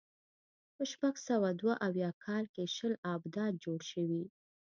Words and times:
په 0.75 0.83
شپږ 0.91 1.15
سوه 1.27 1.49
دوه 1.59 1.73
اویا 1.87 2.09
کال 2.25 2.45
کې 2.53 2.63
شل 2.75 2.93
ابدات 3.15 3.53
جوړ 3.63 3.79
شوي. 3.91 4.23